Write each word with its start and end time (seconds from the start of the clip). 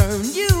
turn 0.00 0.24
you 0.32 0.59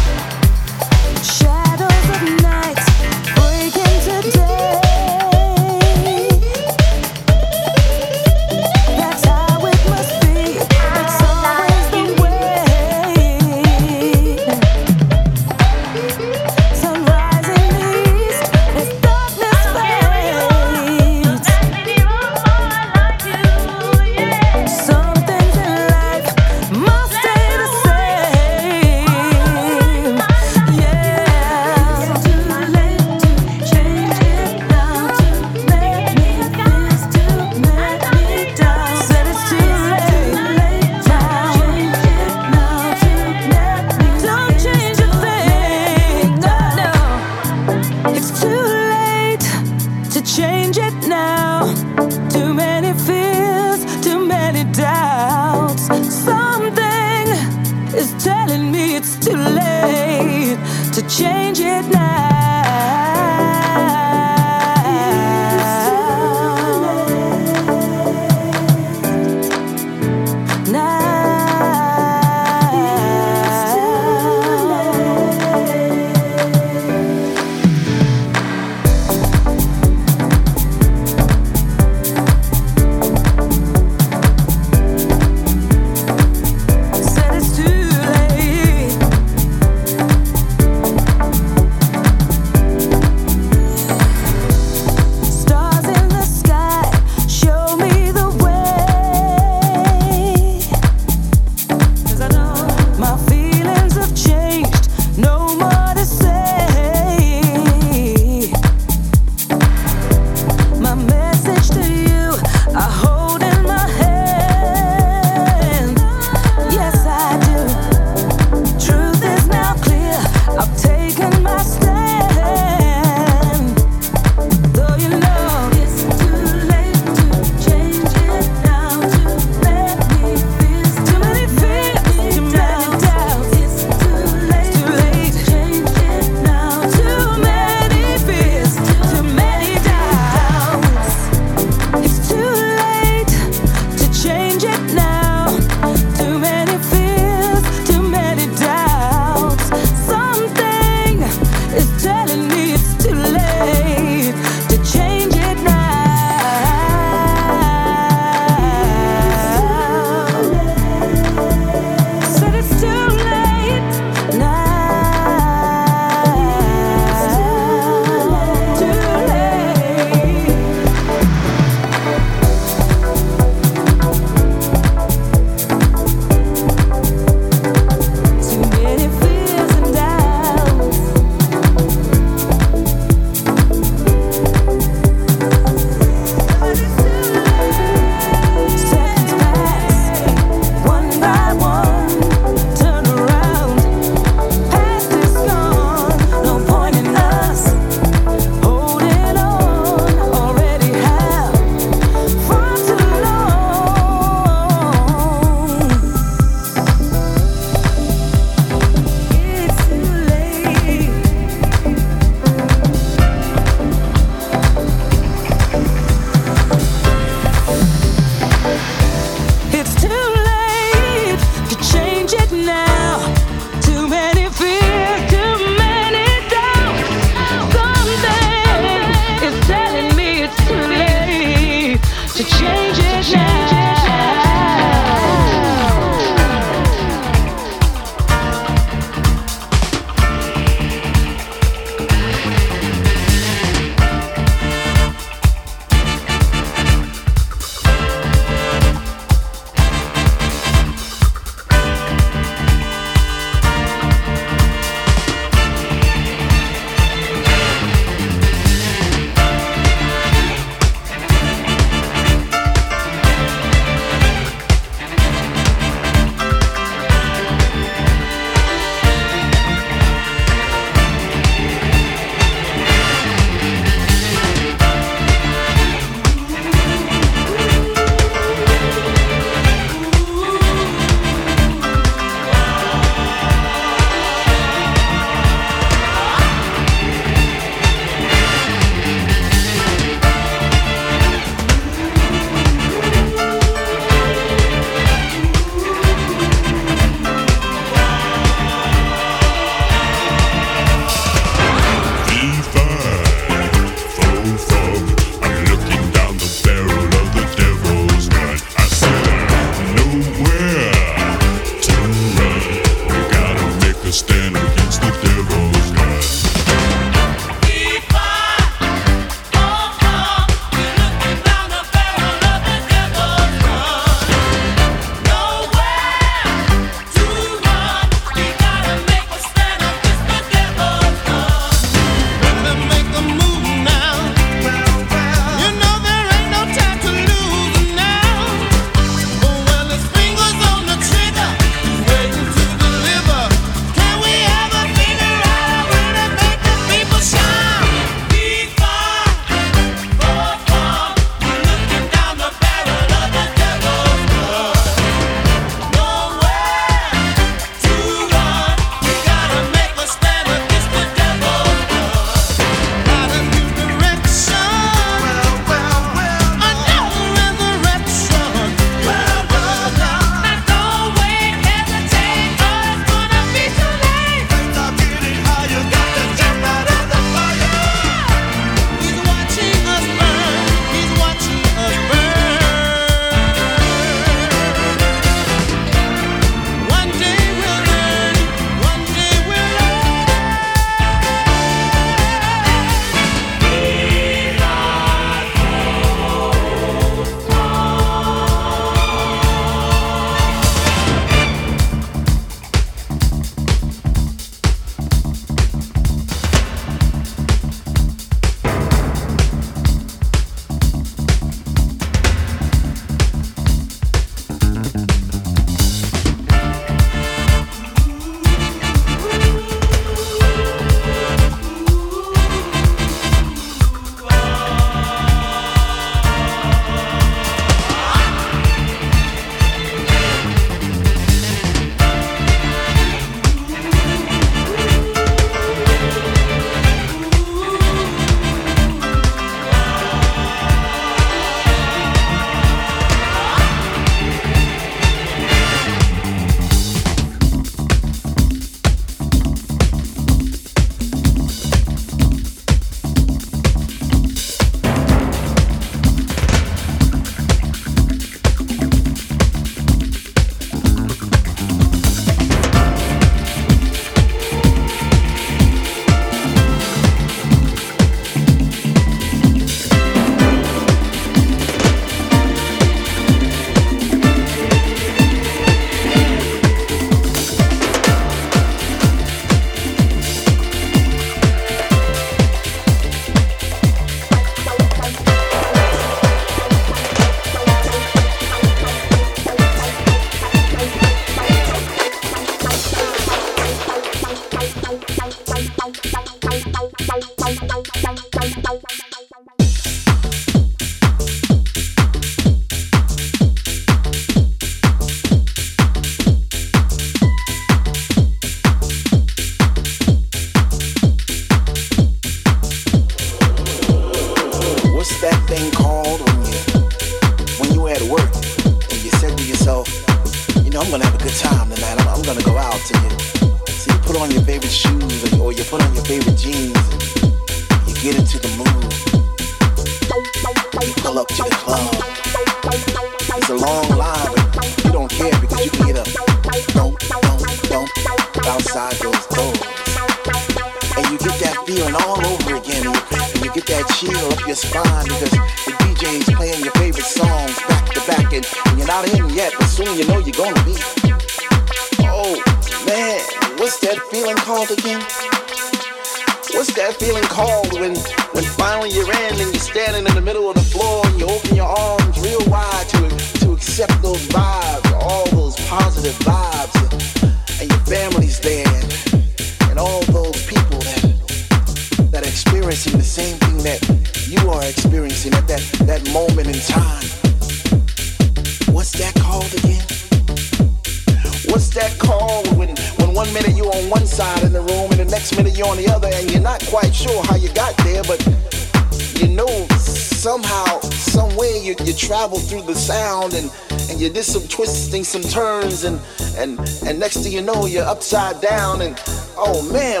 you 597.42 597.46
know, 597.46 597.66
you're 597.66 597.84
upside 597.84 598.40
down 598.40 598.82
and 598.82 598.94
oh 599.36 599.68
man, 599.72 600.00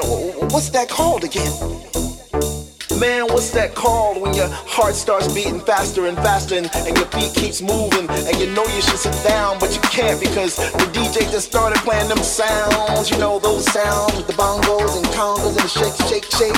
what's 0.52 0.68
that 0.70 0.88
called 0.88 1.24
again? 1.24 1.50
Man, 3.00 3.26
what's 3.34 3.50
that 3.50 3.74
called 3.74 4.22
when 4.22 4.32
your 4.32 4.46
heart 4.48 4.94
starts 4.94 5.26
beating 5.34 5.58
faster 5.58 6.06
and 6.06 6.16
faster 6.18 6.54
and, 6.54 6.70
and 6.72 6.96
your 6.96 7.06
feet 7.06 7.34
keeps 7.34 7.60
moving 7.60 8.08
and 8.08 8.38
you 8.38 8.46
know 8.54 8.62
you 8.66 8.80
should 8.80 8.96
sit 8.96 9.16
down 9.26 9.58
but 9.58 9.74
you 9.74 9.80
can't 9.80 10.20
because 10.20 10.54
the 10.54 10.86
DJ 10.94 11.28
just 11.32 11.48
started 11.48 11.80
playing 11.80 12.08
them 12.08 12.18
sounds, 12.18 13.10
you 13.10 13.18
know 13.18 13.40
those 13.40 13.64
sounds 13.72 14.14
with 14.16 14.28
the 14.28 14.34
bongos 14.34 14.96
and 14.96 15.06
congas 15.06 15.58
and 15.58 15.66
the 15.66 15.72
shake, 15.74 15.98
shake, 16.06 16.26
shake. 16.38 16.54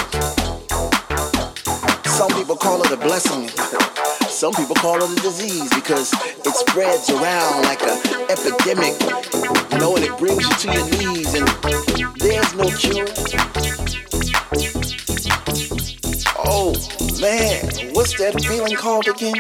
Some 2.05 2.31
people 2.33 2.57
call 2.57 2.83
it 2.83 2.93
a 2.93 2.97
blessing. 2.99 3.94
Some 4.45 4.53
people 4.53 4.75
call 4.75 5.03
it 5.03 5.11
a 5.11 5.23
disease 5.23 5.71
because 5.71 6.13
it 6.13 6.55
spreads 6.55 7.09
around 7.09 7.63
like 7.63 7.81
an 7.83 7.99
epidemic, 8.29 8.93
you 9.73 9.79
know, 9.79 9.97
and 9.97 10.05
it 10.05 10.19
brings 10.19 10.47
you 10.47 10.55
to 10.55 10.71
your 10.71 10.85
knees 10.91 11.33
and 11.33 11.49
there's 12.19 12.55
no 12.55 12.69
cure. 12.77 13.07
Oh 16.37 16.75
man, 17.23 17.95
what's 17.95 18.19
that 18.19 18.39
feeling 18.47 18.77
called 18.77 19.09
again? 19.09 19.33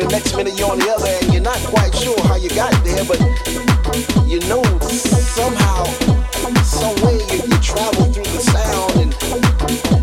And 0.00 0.10
the 0.10 0.12
next 0.12 0.36
minute 0.36 0.58
you're 0.58 0.70
on 0.70 0.78
the 0.78 0.90
other 0.92 1.08
and 1.08 1.32
you're 1.32 1.42
not 1.42 1.56
quite 1.72 1.94
sure 1.94 2.18
how 2.28 2.36
you 2.36 2.50
got 2.50 2.72
there, 2.84 3.04
but 3.08 3.16
you 4.28 4.40
know 4.44 4.62
somehow, 4.84 5.84
some 6.64 6.92
way 7.00 7.16
you, 7.32 7.40
you 7.48 7.58
travel 7.64 8.04
through 8.12 8.28
the 8.28 8.42
sound 8.44 8.92
and, 9.00 9.12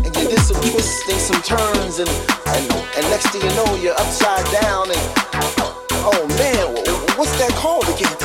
and 0.02 0.10
you 0.16 0.34
did 0.34 0.40
some 0.40 0.58
twisting, 0.66 1.18
some 1.18 1.40
turns, 1.42 2.00
and, 2.02 2.10
and, 2.10 2.64
and 2.98 3.02
next 3.06 3.30
thing 3.30 3.42
you 3.42 3.54
know 3.54 3.76
you're 3.76 3.94
upside 3.94 4.44
down 4.50 4.90
and 4.90 4.98
oh 6.02 6.26
man, 6.42 6.66
what's 7.14 7.36
that 7.38 7.54
called 7.54 7.86
again? 7.94 8.18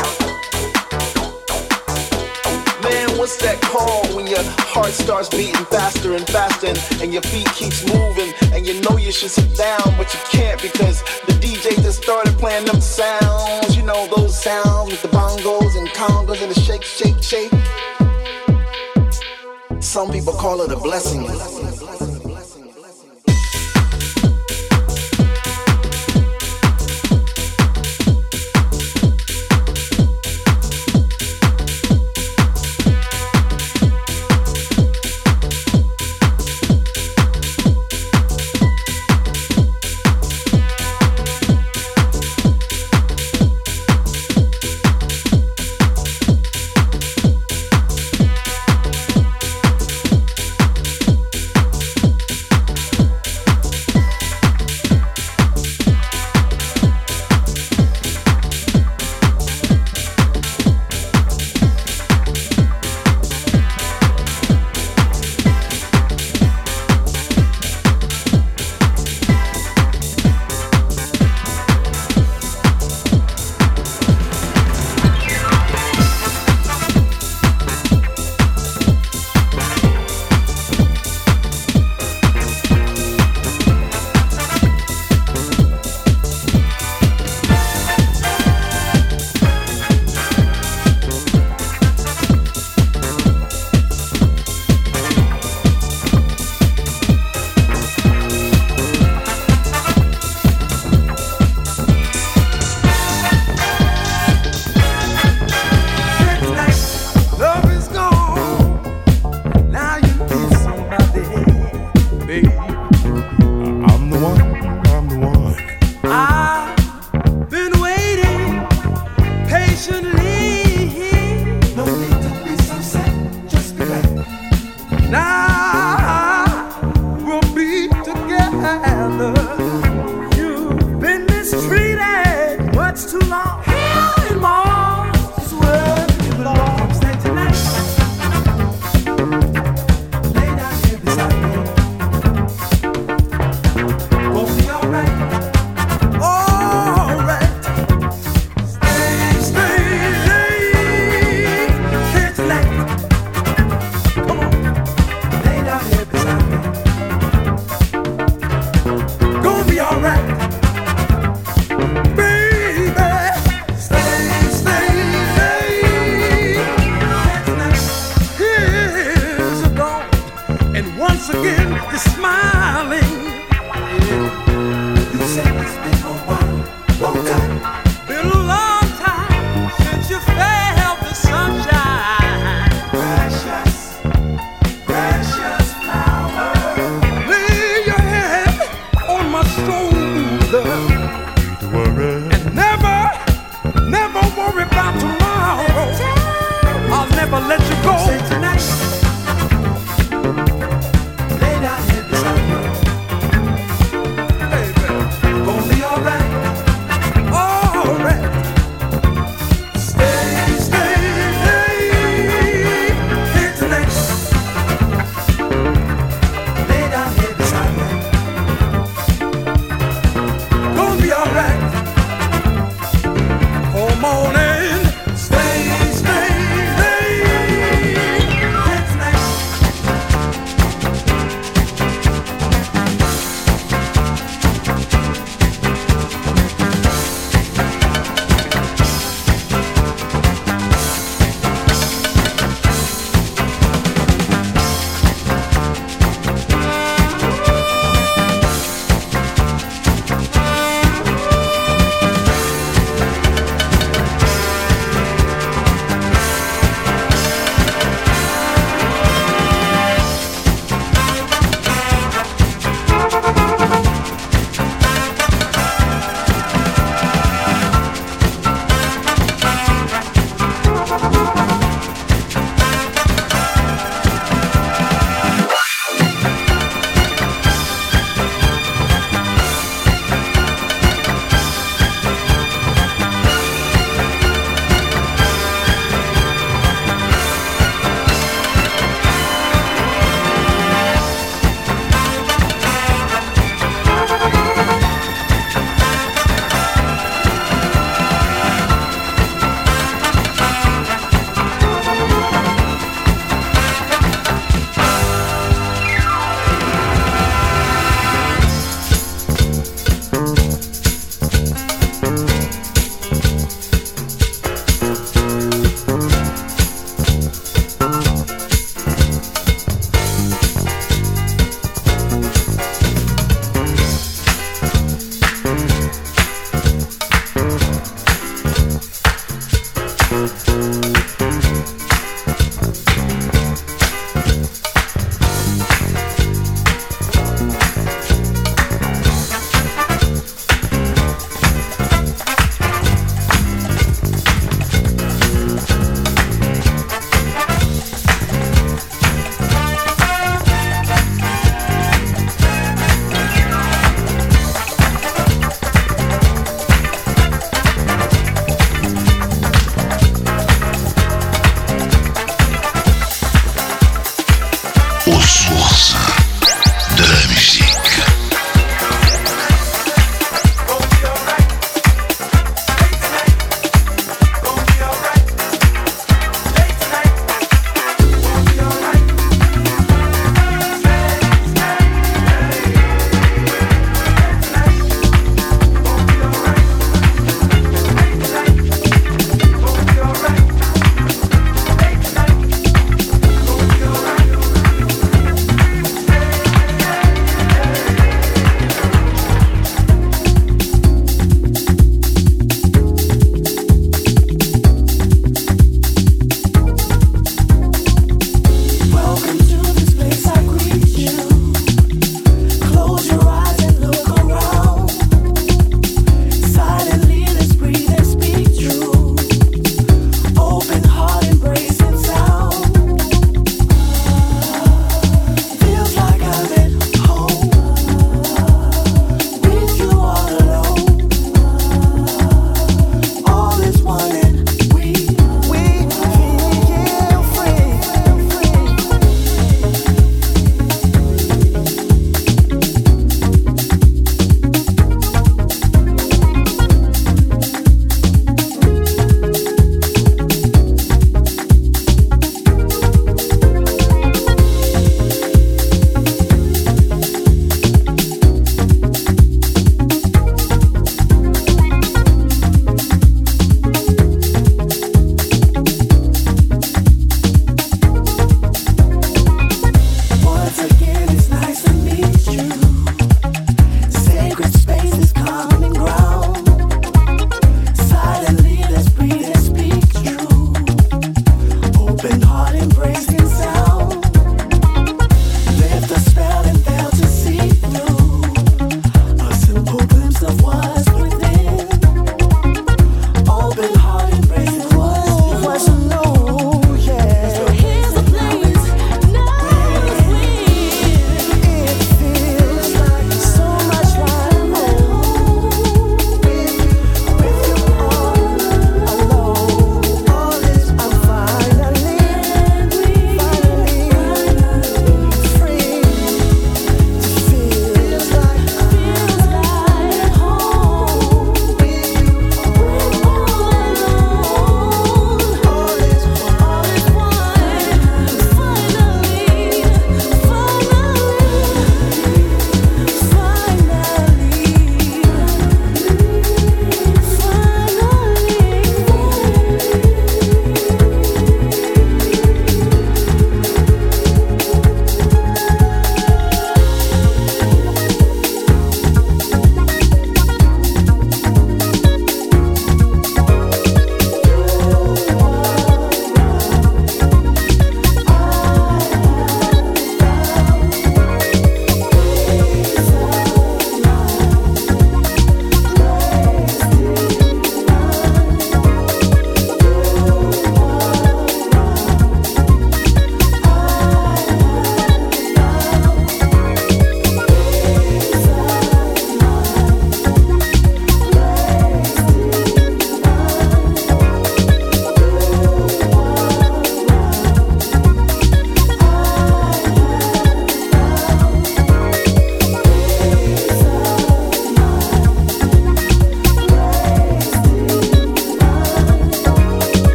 Man, 2.82 3.18
what's 3.20 3.38
that 3.46 3.62
called 3.62 4.16
when 4.16 4.26
your 4.26 4.42
heart 4.74 4.92
starts 4.92 5.30
beating 5.30 5.66
faster 5.66 6.16
and 6.16 6.26
faster 6.26 6.68
and, 6.68 6.80
and 7.02 7.14
your 7.14 7.22
feet 7.30 7.48
keeps 7.54 7.86
moving 7.94 8.34
and 8.54 8.66
you 8.66 8.82
know 8.82 8.98
you 8.98 9.12
should 9.12 9.30
sit 9.30 9.56
down 9.56 9.86
but 9.98 10.12
you 10.14 10.20
can't 10.32 10.60
because 10.62 11.04
DJ 11.40 11.82
just 11.82 12.04
started 12.04 12.34
playing 12.38 12.66
them 12.66 12.82
sounds, 12.82 13.76
you 13.76 13.84
know 13.84 14.08
those 14.16 14.42
sounds 14.42 14.92
with 14.92 15.02
the 15.02 15.08
bongos 15.10 15.78
and 15.78 15.88
congas 15.90 16.42
and 16.42 16.52
the 16.52 16.60
shake, 16.60 16.84
shake, 16.84 17.22
shake. 17.24 17.52
Some 19.82 20.12
people 20.12 20.34
call 20.34 20.62
it 20.62 20.72
a 20.72 20.76
blessing. 20.76 21.26